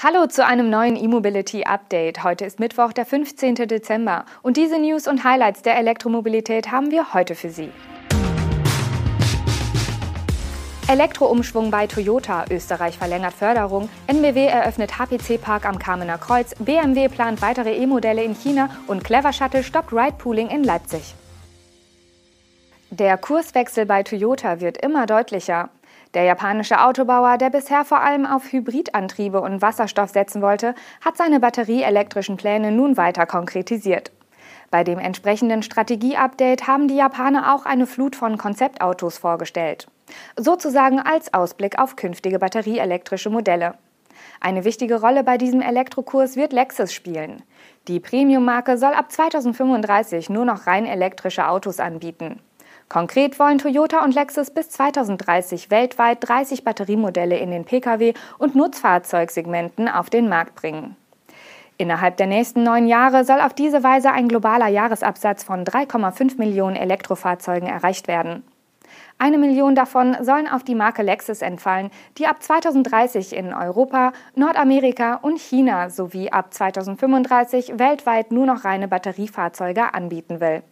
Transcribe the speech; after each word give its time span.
Hallo 0.00 0.28
zu 0.28 0.46
einem 0.46 0.70
neuen 0.70 0.94
E-Mobility 0.94 1.64
Update. 1.64 2.22
Heute 2.22 2.44
ist 2.44 2.60
Mittwoch, 2.60 2.92
der 2.92 3.04
15. 3.04 3.56
Dezember 3.56 4.26
und 4.42 4.56
diese 4.56 4.78
News 4.78 5.08
und 5.08 5.24
Highlights 5.24 5.62
der 5.62 5.76
Elektromobilität 5.76 6.70
haben 6.70 6.92
wir 6.92 7.14
heute 7.14 7.34
für 7.34 7.50
Sie. 7.50 7.72
Elektroumschwung 10.86 11.72
bei 11.72 11.88
Toyota, 11.88 12.44
Österreich 12.48 12.96
verlängert 12.96 13.34
Förderung, 13.34 13.88
NBW 14.06 14.46
eröffnet 14.46 15.00
HPC-Park 15.00 15.66
am 15.66 15.80
Kamener 15.80 16.18
Kreuz, 16.18 16.54
BMW 16.60 17.08
plant 17.08 17.42
weitere 17.42 17.74
E-Modelle 17.74 18.22
in 18.22 18.36
China 18.36 18.70
und 18.86 19.02
Clever 19.02 19.32
Shuttle 19.32 19.64
stoppt 19.64 19.92
Ride-Pooling 19.92 20.48
in 20.48 20.62
Leipzig. 20.62 21.16
Der 22.90 23.18
Kurswechsel 23.18 23.84
bei 23.84 24.04
Toyota 24.04 24.60
wird 24.60 24.78
immer 24.78 25.06
deutlicher. 25.06 25.70
Der 26.14 26.24
japanische 26.24 26.82
Autobauer, 26.82 27.36
der 27.36 27.50
bisher 27.50 27.84
vor 27.84 28.00
allem 28.00 28.24
auf 28.24 28.52
Hybridantriebe 28.52 29.40
und 29.40 29.60
Wasserstoff 29.60 30.10
setzen 30.10 30.40
wollte, 30.40 30.74
hat 31.04 31.16
seine 31.16 31.40
batterieelektrischen 31.40 32.36
Pläne 32.36 32.72
nun 32.72 32.96
weiter 32.96 33.26
konkretisiert. 33.26 34.10
Bei 34.70 34.84
dem 34.84 34.98
entsprechenden 34.98 35.62
Strategieupdate 35.62 36.66
haben 36.66 36.88
die 36.88 36.96
Japaner 36.96 37.54
auch 37.54 37.64
eine 37.64 37.86
Flut 37.86 38.16
von 38.16 38.36
Konzeptautos 38.36 39.18
vorgestellt. 39.18 39.88
Sozusagen 40.36 41.00
als 41.00 41.32
Ausblick 41.32 41.78
auf 41.78 41.96
künftige 41.96 42.38
batterieelektrische 42.38 43.30
Modelle. 43.30 43.74
Eine 44.40 44.64
wichtige 44.64 45.00
Rolle 45.00 45.24
bei 45.24 45.38
diesem 45.38 45.60
Elektrokurs 45.60 46.36
wird 46.36 46.52
Lexus 46.52 46.92
spielen. 46.92 47.42
Die 47.86 48.00
Premium-Marke 48.00 48.78
soll 48.78 48.92
ab 48.92 49.10
2035 49.10 50.30
nur 50.30 50.44
noch 50.44 50.66
rein 50.66 50.86
elektrische 50.86 51.48
Autos 51.48 51.80
anbieten. 51.80 52.40
Konkret 52.88 53.38
wollen 53.38 53.58
Toyota 53.58 54.02
und 54.02 54.14
Lexus 54.14 54.50
bis 54.50 54.70
2030 54.70 55.70
weltweit 55.70 56.26
30 56.26 56.64
Batteriemodelle 56.64 57.36
in 57.36 57.50
den 57.50 57.66
Pkw- 57.66 58.14
und 58.38 58.54
Nutzfahrzeugsegmenten 58.54 59.88
auf 59.88 60.08
den 60.08 60.28
Markt 60.30 60.54
bringen. 60.54 60.96
Innerhalb 61.76 62.16
der 62.16 62.26
nächsten 62.26 62.62
neun 62.62 62.86
Jahre 62.86 63.24
soll 63.24 63.40
auf 63.40 63.52
diese 63.52 63.84
Weise 63.84 64.10
ein 64.10 64.26
globaler 64.26 64.68
Jahresabsatz 64.68 65.44
von 65.44 65.64
3,5 65.64 66.38
Millionen 66.38 66.76
Elektrofahrzeugen 66.76 67.68
erreicht 67.68 68.08
werden. 68.08 68.42
Eine 69.18 69.36
Million 69.36 69.74
davon 69.74 70.16
sollen 70.22 70.48
auf 70.48 70.64
die 70.64 70.74
Marke 70.74 71.02
Lexus 71.02 71.42
entfallen, 71.42 71.90
die 72.16 72.26
ab 72.26 72.42
2030 72.42 73.36
in 73.36 73.52
Europa, 73.52 74.12
Nordamerika 74.34 75.16
und 75.16 75.38
China 75.38 75.90
sowie 75.90 76.30
ab 76.30 76.54
2035 76.54 77.78
weltweit 77.78 78.32
nur 78.32 78.46
noch 78.46 78.64
reine 78.64 78.88
Batteriefahrzeuge 78.88 79.92
anbieten 79.92 80.40
will. 80.40 80.62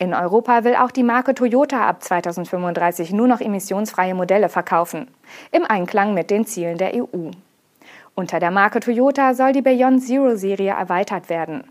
In 0.00 0.14
Europa 0.14 0.64
will 0.64 0.76
auch 0.76 0.92
die 0.92 1.02
Marke 1.02 1.34
Toyota 1.34 1.86
ab 1.86 2.02
2035 2.02 3.12
nur 3.12 3.28
noch 3.28 3.42
emissionsfreie 3.42 4.14
Modelle 4.14 4.48
verkaufen, 4.48 5.08
im 5.52 5.64
Einklang 5.66 6.14
mit 6.14 6.30
den 6.30 6.46
Zielen 6.46 6.78
der 6.78 6.94
EU. 6.94 7.32
Unter 8.14 8.40
der 8.40 8.50
Marke 8.50 8.80
Toyota 8.80 9.34
soll 9.34 9.52
die 9.52 9.60
Beyond 9.60 10.02
Zero 10.02 10.36
Serie 10.36 10.70
erweitert 10.70 11.28
werden. 11.28 11.64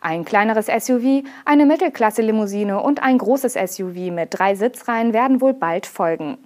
Ein 0.00 0.24
kleineres 0.24 0.68
SUV, 0.68 1.24
eine 1.44 1.66
Mittelklasse-Limousine 1.66 2.80
und 2.80 3.02
ein 3.02 3.18
großes 3.18 3.52
SUV 3.52 4.10
mit 4.10 4.28
drei 4.30 4.54
Sitzreihen 4.54 5.12
werden 5.12 5.42
wohl 5.42 5.52
bald 5.52 5.84
folgen. 5.84 6.38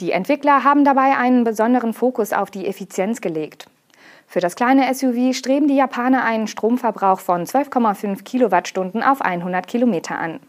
Die 0.00 0.12
Entwickler 0.12 0.64
haben 0.64 0.84
dabei 0.84 1.16
einen 1.16 1.44
besonderen 1.44 1.94
Fokus 1.94 2.34
auf 2.34 2.50
die 2.50 2.66
Effizienz 2.66 3.22
gelegt. 3.22 3.70
Für 4.32 4.40
das 4.40 4.56
kleine 4.56 4.94
SUV 4.94 5.36
streben 5.36 5.68
die 5.68 5.76
Japaner 5.76 6.24
einen 6.24 6.46
Stromverbrauch 6.46 7.20
von 7.20 7.44
12,5 7.44 8.24
Kilowattstunden 8.24 9.02
auf 9.02 9.20
100 9.20 9.66
Kilometer 9.66 10.18
an. 10.18 10.40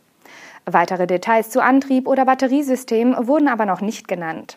Weitere 0.65 1.05
Details 1.05 1.49
zu 1.49 1.61
Antrieb 1.61 2.07
oder 2.07 2.23
Batteriesystem 2.23 3.13
wurden 3.27 3.49
aber 3.49 3.65
noch 3.65 3.81
nicht 3.81 4.07
genannt. 4.07 4.55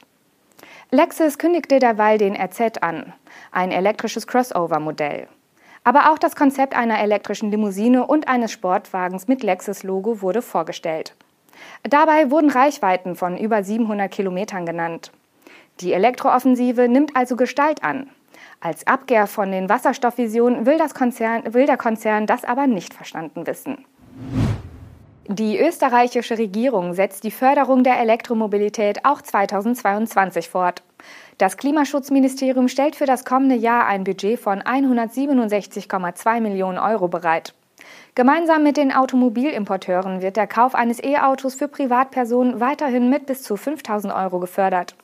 Lexus 0.92 1.38
kündigte 1.38 1.80
derweil 1.80 2.19
den 2.19 2.36
RZ 2.36 2.80
an, 2.82 3.14
ein 3.50 3.72
elektrisches 3.72 4.28
Crossover-Modell. 4.28 5.27
Aber 5.82 6.12
auch 6.12 6.19
das 6.19 6.36
Konzept 6.36 6.77
einer 6.77 7.00
elektrischen 7.00 7.50
Limousine 7.50 8.06
und 8.06 8.28
eines 8.28 8.52
Sportwagens 8.52 9.27
mit 9.27 9.42
Lexus-Logo 9.42 10.22
wurde 10.22 10.41
vorgestellt. 10.41 11.16
Dabei 11.82 12.31
wurden 12.31 12.50
Reichweiten 12.50 13.16
von 13.16 13.37
über 13.37 13.64
700 13.64 14.08
Kilometern 14.08 14.66
genannt. 14.66 15.10
Die 15.81 15.94
Elektrooffensive 15.94 16.87
nimmt 16.87 17.16
also 17.16 17.34
Gestalt 17.34 17.82
an. 17.82 18.08
Als 18.61 18.87
Abkehr 18.87 19.27
von 19.27 19.50
den 19.50 19.69
Wasserstoffvisionen 19.69 20.67
will, 20.67 20.78
will 20.78 21.67
der 21.67 21.77
Konzern 21.77 22.27
das 22.27 22.44
aber 22.44 22.67
nicht 22.67 22.94
verstanden 22.94 23.47
wissen. 23.47 23.84
Die 25.28 25.59
österreichische 25.59 26.39
Regierung 26.39 26.94
setzt 26.94 27.25
die 27.25 27.33
Förderung 27.33 27.83
der 27.83 27.99
Elektromobilität 27.99 29.05
auch 29.05 29.21
2022 29.21 30.49
fort. 30.49 30.84
Das 31.39 31.56
Klimaschutzministerium 31.56 32.69
stellt 32.69 32.94
für 32.94 33.06
das 33.06 33.25
kommende 33.25 33.56
Jahr 33.56 33.87
ein 33.87 34.05
Budget 34.05 34.39
von 34.39 34.62
167,2 34.62 36.41
Millionen 36.41 36.78
Euro 36.78 37.09
bereit. 37.09 37.55
Gemeinsam 38.15 38.62
mit 38.62 38.77
den 38.77 38.93
Automobilimporteuren 38.93 40.23
wird 40.23 40.37
der 40.37 40.47
Kauf 40.47 40.75
eines 40.75 41.03
E-Autos 41.03 41.56
für 41.56 41.69
Privatpersonen 41.69 42.61
weiterhin 42.61 43.11
mit 43.11 43.27
bis 43.27 43.43
zu 43.43 43.56
5000 43.56 44.15
Euro 44.15 44.38
gefördert. 44.38 44.94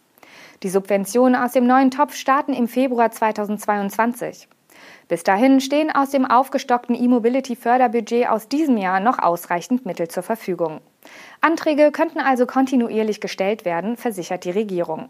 Die 0.63 0.69
Subventionen 0.69 1.35
aus 1.35 1.53
dem 1.53 1.67
neuen 1.67 1.91
Topf 1.91 2.15
starten 2.15 2.53
im 2.53 2.69
Februar 2.69 3.11
2022. 3.11 4.49
Bis 5.09 5.25
dahin 5.25 5.61
stehen 5.61 5.91
aus 5.91 6.11
dem 6.11 6.25
aufgestockten 6.25 6.95
E-Mobility-Förderbudget 6.95 8.29
aus 8.29 8.49
diesem 8.49 8.77
Jahr 8.77 9.01
noch 9.01 9.19
ausreichend 9.19 9.85
Mittel 9.87 10.07
zur 10.07 10.23
Verfügung. 10.23 10.81
Anträge 11.41 11.91
könnten 11.91 12.21
also 12.21 12.47
kontinuierlich 12.47 13.21
gestellt 13.21 13.65
werden, 13.65 13.97
versichert 13.97 14.45
die 14.45 14.51
Regierung. 14.51 15.09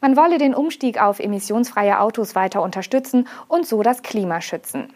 Man 0.00 0.16
wolle 0.16 0.38
den 0.38 0.54
Umstieg 0.54 1.00
auf 1.00 1.20
emissionsfreie 1.20 2.00
Autos 2.00 2.34
weiter 2.34 2.60
unterstützen 2.60 3.28
und 3.46 3.68
so 3.68 3.84
das 3.84 4.02
Klima 4.02 4.40
schützen. 4.40 4.92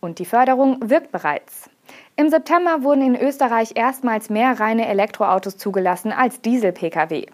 Und 0.00 0.20
die 0.20 0.24
Förderung 0.24 0.78
wirkt 0.88 1.12
bereits. 1.12 1.68
Im 2.16 2.30
September 2.30 2.82
wurden 2.82 3.02
in 3.02 3.20
Österreich 3.20 3.72
erstmals 3.74 4.30
mehr 4.30 4.58
reine 4.58 4.88
Elektroautos 4.88 5.58
zugelassen 5.58 6.12
als 6.12 6.40
Diesel-Pkw. 6.40 7.26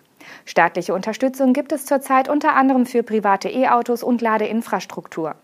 Staatliche 0.45 0.95
Unterstützung 0.95 1.53
gibt 1.53 1.73
es 1.73 1.87
zurzeit 1.87 2.29
unter 2.29 2.55
anderem 2.55 2.87
für 2.87 3.03
private 3.03 3.49
E-Autos 3.49 4.03
und 4.03 4.21
Ladeinfrastruktur. 4.21 5.35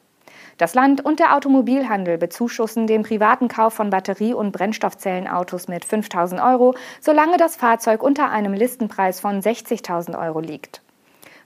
Das 0.58 0.74
Land 0.74 1.04
und 1.04 1.20
der 1.20 1.36
Automobilhandel 1.36 2.16
bezuschussen 2.16 2.86
den 2.86 3.02
privaten 3.02 3.48
Kauf 3.48 3.75
von 3.75 3.91
Batterie- 3.91 4.32
und 4.32 4.52
Brennstoffzellenautos 4.52 5.69
mit 5.69 5.84
5000 5.84 6.41
Euro, 6.41 6.75
solange 7.00 7.36
das 7.36 7.56
Fahrzeug 7.56 8.02
unter 8.02 8.30
einem 8.30 8.54
Listenpreis 8.54 9.20
von 9.20 9.41
60.000 9.41 10.19
Euro 10.19 10.41
liegt. 10.41 10.80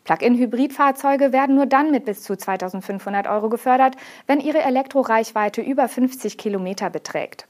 Plug-in-Hybridfahrzeuge 0.05 1.33
werden 1.33 1.57
nur 1.57 1.67
dann 1.67 1.91
mit 1.91 2.05
bis 2.05 2.23
zu 2.23 2.37
2500 2.37 3.27
Euro 3.27 3.49
gefördert, 3.49 3.97
wenn 4.27 4.41
ihre 4.41 4.63
Elektroreichweite 4.63 5.61
über 5.61 5.89
50 5.89 6.39
Kilometer 6.39 6.89
beträgt. 6.89 7.47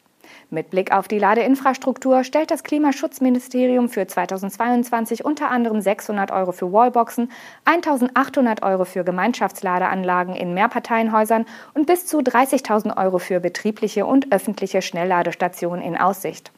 Mit 0.51 0.71
Blick 0.71 0.93
auf 0.93 1.09
die 1.09 1.19
Ladeinfrastruktur 1.19 2.25
stellt 2.25 2.51
das 2.51 2.65
Klimaschutzministerium 2.65 3.89
für 3.89 4.07
2022 4.07 5.25
unter 5.25 5.51
anderem 5.51 5.81
600 5.81 6.31
Euro 6.31 6.53
für 6.53 6.73
Wallboxen, 6.73 7.31
1800 7.65 8.63
Euro 8.63 8.85
für 8.85 9.05
Gemeinschaftsladeanlagen 9.05 10.35
in 10.35 10.55
Mehrparteienhäusern 10.55 11.47
und 11.75 11.87
bis 11.87 12.07
zu 12.07 12.19
30.000 12.19 12.97
Euro 12.97 13.19
für 13.19 13.41
betriebliche 13.41 14.07
und 14.07 14.33
öffentliche 14.33 14.83
Schnellladestationen 14.83 15.83
in 15.83 15.97
Aussicht. 15.97 16.53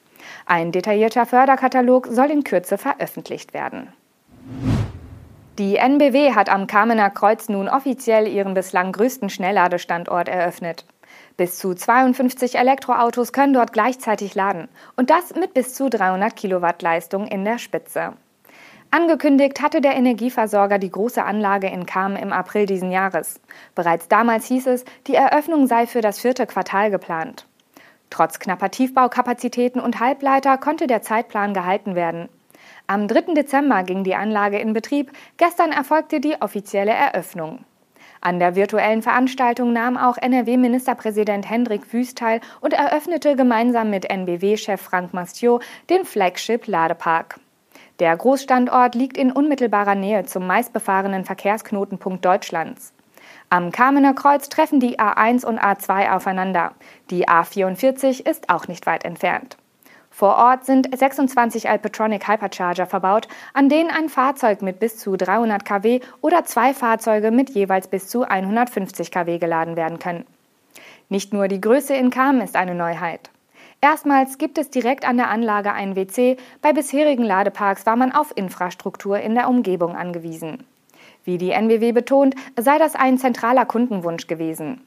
Ein 0.47 0.73
detaillierter 0.73 1.27
Förderkatalog 1.27 2.07
soll 2.07 2.31
in 2.31 2.45
Kürze 2.45 2.79
veröffentlicht 2.79 3.55
werden. 3.55 3.93
Die 5.59 5.77
NBW 5.77 6.35
hat 6.35 6.49
am 6.49 6.67
Kamener 6.67 7.11
Kreuz 7.11 7.49
nun 7.49 7.69
offiziell 7.69 8.27
ihren 8.27 8.55
bislang 8.55 8.93
größten 8.93 9.29
Schnellladestandort 9.29 10.29
eröffnet. 10.29 10.87
Bis 11.37 11.59
zu 11.59 11.75
52 11.75 12.57
Elektroautos 12.57 13.33
können 13.33 13.53
dort 13.53 13.73
gleichzeitig 13.73 14.35
laden 14.35 14.69
und 14.97 15.11
das 15.11 15.35
mit 15.35 15.55
bis 15.55 15.75
zu 15.75 15.89
300 15.89 16.37
Kilowatt 16.37 16.83
Leistung 16.83 17.27
in 17.27 17.45
der 17.45 17.59
Spitze. 17.59 18.15
Angekündigt 18.91 19.63
hatte 19.63 19.81
der 19.81 19.97
Energieversorger 19.97 20.79
die 20.79 20.91
große 20.91 21.25
Anlage 21.25 21.67
in 21.69 21.87
Kamen 21.87 22.17
im 22.17 22.31
April 22.31 22.67
diesen 22.67 22.91
Jahres. 22.91 23.41
Bereits 23.75 24.07
damals 24.09 24.47
hieß 24.47 24.67
es, 24.67 24.85
die 25.07 25.15
Eröffnung 25.15 25.67
sei 25.67 25.87
für 25.87 26.03
das 26.03 26.21
vierte 26.21 26.47
Quartal 26.47 26.91
geplant. 26.91 27.47
Trotz 28.11 28.39
knapper 28.39 28.71
Tiefbaukapazitäten 28.71 29.81
und 29.81 29.99
Halbleiter 29.99 30.59
konnte 30.59 30.87
der 30.87 31.01
Zeitplan 31.01 31.55
gehalten 31.55 31.95
werden. 31.95 32.29
Am 32.87 33.09
3. 33.09 33.33
Dezember 33.33 33.83
ging 33.85 34.05
die 34.05 34.15
Anlage 34.15 34.59
in 34.59 34.75
Betrieb, 34.75 35.11
gestern 35.39 35.73
erfolgte 35.73 36.21
die 36.21 36.37
offizielle 36.43 36.93
Eröffnung. 36.93 37.65
An 38.25 38.39
der 38.39 38.55
virtuellen 38.55 39.03
Veranstaltung 39.03 39.73
nahm 39.73 39.97
auch 39.97 40.17
NRW-Ministerpräsident 40.17 41.51
Hendrik 41.51 41.93
Wüst 41.93 42.19
teil 42.19 42.41
und 42.61 42.73
eröffnete 42.73 43.35
gemeinsam 43.35 43.91
mit 43.91 44.09
NBW-Chef 44.09 44.81
Frank 44.81 45.13
Mastiot 45.13 45.61
den 45.91 46.05
Flagship 46.05 46.69
Ladepark. 46.69 47.41
Der 47.99 48.17
Großstandort 48.17 48.95
liegt 48.95 49.17
in 49.17 49.33
unmittelbarer 49.33 49.97
Nähe 49.97 50.25
zum 50.25 50.47
meistbefahrenen 50.47 51.25
Verkehrsknotenpunkt 51.25 52.25
Deutschlands. 52.25 52.95
Am 53.51 53.73
Kamener 53.73 54.15
Kreuz 54.15 54.49
treffen 54.49 54.79
die 54.79 55.01
A1 55.01 55.45
und 55.45 55.59
A2 55.59 56.13
aufeinander. 56.13 56.75
Die 57.11 57.29
A44 57.29 58.25
ist 58.25 58.51
auch 58.51 58.69
nicht 58.69 58.87
weit 58.87 59.05
entfernt. 59.05 59.57
Vor 60.15 60.37
Ort 60.37 60.67
sind 60.67 60.95
26 60.95 61.71
Alpetronic 61.71 62.29
Hypercharger 62.29 62.85
verbaut, 62.85 63.29
an 63.55 63.71
denen 63.71 63.91
ein 63.91 64.11
Fahrzeug 64.11 64.61
mit 64.61 64.79
bis 64.79 64.99
zu 64.99 65.17
300 65.17 65.65
kW 65.65 66.01
oder 66.21 66.45
zwei 66.45 66.75
Fahrzeuge 66.75 67.31
mit 67.31 67.49
jeweils 67.51 67.89
bis 67.89 68.09
zu 68.09 68.23
150 68.23 69.11
kW 69.11 69.39
geladen 69.39 69.75
werden 69.75 69.99
können. 69.99 70.27
Nicht 71.09 71.33
nur 71.33 71.49
die 71.49 71.63
Größe 71.63 71.95
in 71.95 72.11
Kam 72.11 72.43
ist 72.43 72.57
eine 72.57 72.75
Neuheit. 72.75 73.31
Erstmals 73.81 74.37
gibt 74.37 74.59
es 74.59 74.69
direkt 74.69 75.09
an 75.09 75.17
der 75.17 75.31
Anlage 75.31 75.73
einen 75.73 75.97
WC, 75.97 76.37
bei 76.61 76.75
bisherigen 76.75 77.25
Ladeparks 77.25 77.87
war 77.87 77.97
man 77.97 78.13
auf 78.13 78.33
Infrastruktur 78.37 79.19
in 79.19 79.35
der 79.35 79.49
Umgebung 79.49 79.97
angewiesen. 79.97 80.65
Wie 81.25 81.39
die 81.39 81.51
NBW 81.51 81.93
betont, 81.93 82.35
sei 82.61 82.79
das 82.79 82.95
ein 82.95 83.17
zentraler 83.17 83.65
Kundenwunsch 83.65 84.27
gewesen. 84.27 84.83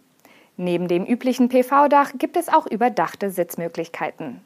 Neben 0.55 0.87
dem 0.87 1.03
üblichen 1.03 1.49
PV-Dach 1.49 2.11
gibt 2.17 2.37
es 2.37 2.47
auch 2.47 2.67
überdachte 2.67 3.31
Sitzmöglichkeiten. 3.31 4.41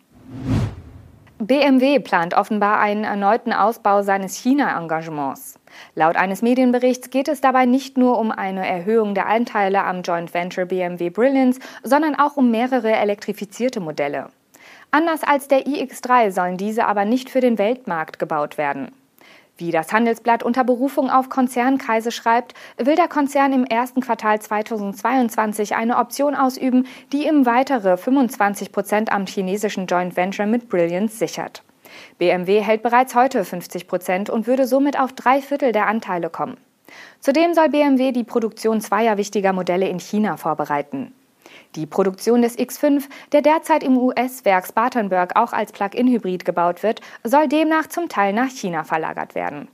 BMW 1.41 1.99
plant 1.99 2.33
offenbar 2.33 2.81
einen 2.81 3.05
erneuten 3.05 3.53
Ausbau 3.53 4.01
seines 4.01 4.35
China-Engagements. 4.35 5.57
Laut 5.95 6.17
eines 6.17 6.41
Medienberichts 6.41 7.11
geht 7.11 7.29
es 7.29 7.39
dabei 7.39 7.65
nicht 7.65 7.97
nur 7.97 8.19
um 8.19 8.29
eine 8.29 8.67
Erhöhung 8.67 9.15
der 9.15 9.27
Anteile 9.27 9.85
am 9.85 10.01
Joint 10.01 10.33
Venture 10.33 10.65
BMW 10.65 11.09
Brilliance, 11.09 11.61
sondern 11.81 12.15
auch 12.15 12.35
um 12.35 12.51
mehrere 12.51 12.91
elektrifizierte 12.91 13.79
Modelle. 13.79 14.27
Anders 14.91 15.23
als 15.23 15.47
der 15.47 15.65
iX3 15.65 16.31
sollen 16.31 16.57
diese 16.57 16.85
aber 16.85 17.05
nicht 17.05 17.29
für 17.29 17.39
den 17.39 17.57
Weltmarkt 17.57 18.19
gebaut 18.19 18.57
werden. 18.57 18.91
Wie 19.59 19.71
das 19.71 19.91
Handelsblatt 19.91 20.41
unter 20.41 20.63
Berufung 20.63 21.09
auf 21.09 21.27
Konzernkreise 21.27 22.11
schreibt, 22.11 22.53
will 22.77 22.95
der 22.95 23.09
Konzern 23.09 23.51
im 23.51 23.65
ersten 23.65 23.99
Quartal 23.99 24.39
2022 24.39 25.75
eine 25.75 25.97
Option 25.97 26.33
ausüben, 26.33 26.87
die 27.11 27.27
ihm 27.27 27.45
weitere 27.45 27.97
25 27.97 28.71
Prozent 28.71 29.11
am 29.11 29.25
chinesischen 29.25 29.85
Joint 29.85 30.15
Venture 30.15 30.45
mit 30.45 30.69
Brilliance 30.69 31.17
sichert. 31.17 31.61
BMW 32.19 32.61
hält 32.61 32.83
bereits 32.83 33.15
heute 33.15 33.43
50 33.43 33.89
Prozent 33.89 34.29
und 34.29 34.47
würde 34.47 34.65
somit 34.65 34.97
auf 34.97 35.11
drei 35.11 35.41
Viertel 35.41 35.73
der 35.73 35.87
Anteile 35.87 36.29
kommen. 36.29 36.55
Zudem 37.19 37.53
soll 37.53 37.67
BMW 37.67 38.13
die 38.13 38.23
Produktion 38.23 38.79
zweier 38.79 39.17
wichtiger 39.17 39.51
Modelle 39.51 39.89
in 39.89 39.99
China 39.99 40.37
vorbereiten. 40.37 41.13
Die 41.75 41.85
Produktion 41.85 42.41
des 42.41 42.57
X5, 42.57 43.03
der 43.31 43.43
derzeit 43.43 43.83
im 43.83 43.97
US-Werk 43.97 44.65
Spartanburg 44.65 45.35
auch 45.35 45.53
als 45.53 45.71
Plug-in-Hybrid 45.71 46.43
gebaut 46.43 46.81
wird, 46.81 47.01
soll 47.23 47.47
demnach 47.47 47.87
zum 47.87 48.09
Teil 48.09 48.33
nach 48.33 48.49
China 48.49 48.83
verlagert 48.83 49.35
werden. 49.35 49.67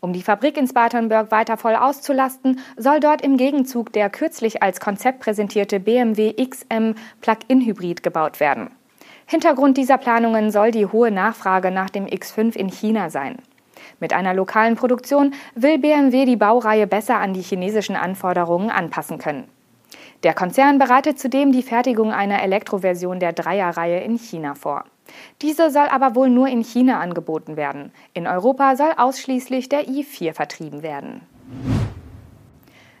Um 0.00 0.12
die 0.12 0.22
Fabrik 0.22 0.58
in 0.58 0.66
Spartanburg 0.66 1.30
weiter 1.30 1.56
voll 1.56 1.76
auszulasten, 1.76 2.60
soll 2.76 3.00
dort 3.00 3.22
im 3.22 3.38
Gegenzug 3.38 3.92
der 3.92 4.10
kürzlich 4.10 4.62
als 4.62 4.80
Konzept 4.80 5.20
präsentierte 5.20 5.80
BMW 5.80 6.32
XM 6.32 6.94
Plug-in-Hybrid 7.22 8.02
gebaut 8.02 8.38
werden. 8.38 8.70
Hintergrund 9.26 9.78
dieser 9.78 9.96
Planungen 9.96 10.50
soll 10.50 10.72
die 10.72 10.86
hohe 10.86 11.10
Nachfrage 11.10 11.70
nach 11.70 11.88
dem 11.88 12.06
X5 12.06 12.56
in 12.56 12.68
China 12.68 13.08
sein. 13.08 13.36
Mit 13.98 14.12
einer 14.12 14.34
lokalen 14.34 14.76
Produktion 14.76 15.34
will 15.54 15.78
BMW 15.78 16.26
die 16.26 16.36
Baureihe 16.36 16.86
besser 16.86 17.16
an 17.16 17.32
die 17.32 17.42
chinesischen 17.42 17.96
Anforderungen 17.96 18.70
anpassen 18.70 19.18
können. 19.18 19.44
Der 20.22 20.34
Konzern 20.34 20.78
bereitet 20.78 21.18
zudem 21.18 21.50
die 21.50 21.62
Fertigung 21.62 22.12
einer 22.12 22.42
Elektroversion 22.42 23.20
der 23.20 23.32
Dreierreihe 23.32 24.00
in 24.00 24.18
China 24.18 24.54
vor. 24.54 24.84
Diese 25.40 25.70
soll 25.70 25.88
aber 25.88 26.14
wohl 26.14 26.28
nur 26.28 26.48
in 26.48 26.62
China 26.62 27.00
angeboten 27.00 27.56
werden. 27.56 27.92
In 28.12 28.26
Europa 28.26 28.76
soll 28.76 28.92
ausschließlich 28.96 29.68
der 29.68 29.86
i4 29.88 30.34
vertrieben 30.34 30.82
werden. 30.82 31.22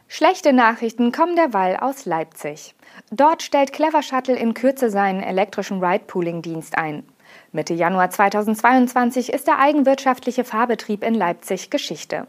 Schlechte 0.08 0.52
Nachrichten 0.52 1.12
kommen 1.12 1.36
derweil 1.36 1.76
aus 1.76 2.04
Leipzig. 2.04 2.74
Dort 3.12 3.42
stellt 3.42 3.72
Clever 3.72 4.02
Shuttle 4.02 4.34
in 4.34 4.54
Kürze 4.54 4.90
seinen 4.90 5.22
elektrischen 5.22 5.84
Ride-Pooling-Dienst 5.84 6.76
ein. 6.76 7.04
Mitte 7.52 7.74
Januar 7.74 8.10
2022 8.10 9.32
ist 9.32 9.46
der 9.46 9.60
eigenwirtschaftliche 9.60 10.42
Fahrbetrieb 10.42 11.04
in 11.04 11.14
Leipzig 11.14 11.70
Geschichte. 11.70 12.26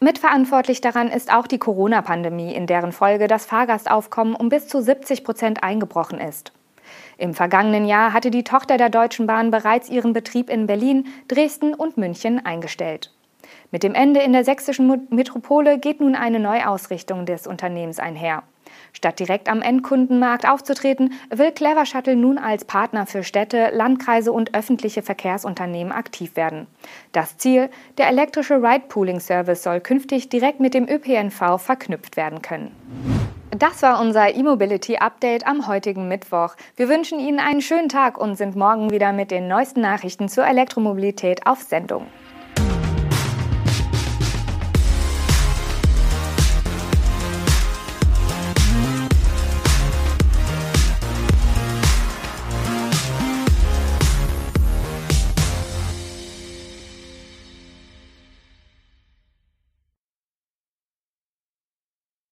Mitverantwortlich 0.00 0.80
daran 0.80 1.08
ist 1.08 1.32
auch 1.32 1.46
die 1.46 1.58
Corona-Pandemie, 1.58 2.54
in 2.54 2.66
deren 2.66 2.92
Folge 2.92 3.28
das 3.28 3.46
Fahrgastaufkommen 3.46 4.34
um 4.34 4.48
bis 4.48 4.68
zu 4.68 4.82
70 4.82 5.24
Prozent 5.24 5.62
eingebrochen 5.62 6.18
ist. 6.18 6.52
Im 7.18 7.34
vergangenen 7.34 7.86
Jahr 7.86 8.12
hatte 8.12 8.30
die 8.30 8.44
Tochter 8.44 8.76
der 8.76 8.90
Deutschen 8.90 9.26
Bahn 9.26 9.50
bereits 9.50 9.88
ihren 9.88 10.12
Betrieb 10.12 10.50
in 10.50 10.66
Berlin, 10.66 11.06
Dresden 11.28 11.74
und 11.74 11.96
München 11.96 12.44
eingestellt. 12.44 13.12
Mit 13.72 13.82
dem 13.82 13.94
Ende 13.94 14.20
in 14.20 14.34
der 14.34 14.44
sächsischen 14.44 15.08
Metropole 15.08 15.78
geht 15.78 16.00
nun 16.00 16.14
eine 16.14 16.38
Neuausrichtung 16.38 17.24
des 17.24 17.46
Unternehmens 17.46 17.98
einher. 17.98 18.42
Statt 18.92 19.18
direkt 19.18 19.48
am 19.48 19.62
Endkundenmarkt 19.62 20.46
aufzutreten, 20.46 21.14
will 21.30 21.52
Clever 21.52 21.86
Shuttle 21.86 22.14
nun 22.14 22.36
als 22.36 22.66
Partner 22.66 23.06
für 23.06 23.24
Städte, 23.24 23.70
Landkreise 23.72 24.30
und 24.30 24.54
öffentliche 24.54 25.00
Verkehrsunternehmen 25.02 25.90
aktiv 25.90 26.36
werden. 26.36 26.66
Das 27.12 27.38
Ziel, 27.38 27.70
der 27.96 28.08
elektrische 28.08 28.62
Ride-Pooling-Service 28.62 29.62
soll 29.62 29.80
künftig 29.80 30.28
direkt 30.28 30.60
mit 30.60 30.74
dem 30.74 30.86
ÖPNV 30.86 31.58
verknüpft 31.58 32.18
werden 32.18 32.42
können. 32.42 32.76
Das 33.58 33.80
war 33.82 34.00
unser 34.00 34.34
E-Mobility 34.34 34.96
Update 34.98 35.46
am 35.46 35.66
heutigen 35.66 36.08
Mittwoch. 36.08 36.56
Wir 36.76 36.90
wünschen 36.90 37.18
Ihnen 37.18 37.38
einen 37.38 37.62
schönen 37.62 37.88
Tag 37.88 38.18
und 38.18 38.36
sind 38.36 38.54
morgen 38.54 38.90
wieder 38.90 39.12
mit 39.12 39.30
den 39.30 39.48
neuesten 39.48 39.80
Nachrichten 39.80 40.28
zur 40.28 40.46
Elektromobilität 40.46 41.46
auf 41.46 41.62
Sendung. 41.62 42.06